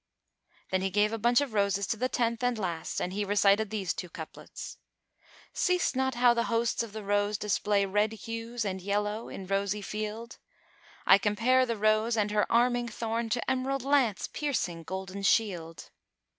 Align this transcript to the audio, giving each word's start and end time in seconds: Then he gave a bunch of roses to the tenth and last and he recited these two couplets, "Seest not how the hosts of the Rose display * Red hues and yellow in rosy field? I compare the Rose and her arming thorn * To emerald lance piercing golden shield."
Then 0.71 0.81
he 0.81 0.89
gave 0.89 1.13
a 1.13 1.19
bunch 1.19 1.41
of 1.41 1.53
roses 1.53 1.85
to 1.85 1.95
the 1.95 2.09
tenth 2.09 2.41
and 2.43 2.57
last 2.57 2.99
and 2.99 3.13
he 3.13 3.23
recited 3.23 3.69
these 3.69 3.93
two 3.93 4.09
couplets, 4.09 4.79
"Seest 5.53 5.95
not 5.95 6.15
how 6.15 6.33
the 6.33 6.45
hosts 6.45 6.81
of 6.81 6.91
the 6.91 7.03
Rose 7.03 7.37
display 7.37 7.85
* 7.85 7.85
Red 7.85 8.13
hues 8.13 8.65
and 8.65 8.81
yellow 8.81 9.29
in 9.29 9.45
rosy 9.45 9.83
field? 9.83 10.39
I 11.05 11.19
compare 11.19 11.67
the 11.67 11.77
Rose 11.77 12.17
and 12.17 12.31
her 12.31 12.51
arming 12.51 12.87
thorn 12.87 13.29
* 13.29 13.29
To 13.29 13.47
emerald 13.47 13.83
lance 13.83 14.27
piercing 14.27 14.81
golden 14.85 15.21
shield." 15.21 15.91